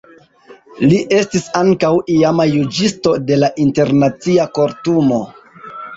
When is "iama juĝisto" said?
2.15-3.15